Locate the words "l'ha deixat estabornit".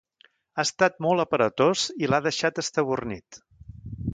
2.11-3.39